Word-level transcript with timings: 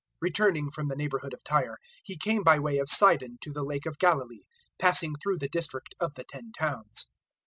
007:031 0.21 0.21
Returning 0.21 0.69
from 0.71 0.87
the 0.87 0.95
neighbourhood 0.95 1.31
of 1.35 1.43
Tyre, 1.43 1.77
He 2.03 2.17
came 2.17 2.41
by 2.41 2.57
way 2.57 2.79
of 2.79 2.89
Sidon 2.89 3.37
to 3.41 3.51
the 3.53 3.61
Lake 3.63 3.85
of 3.85 3.99
Galilee, 3.99 4.41
passing 4.79 5.13
through 5.21 5.37
the 5.37 5.49
district 5.49 5.93
of 5.99 6.15
the 6.15 6.23
Ten 6.27 6.51
Towns. 6.57 7.11